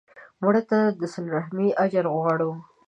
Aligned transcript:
مړه 0.41 0.61
ته 0.69 0.79
د 0.99 1.01
صله 1.13 1.29
رحمي 1.37 1.67
اجر 1.83 2.05
غواړو 2.15 2.51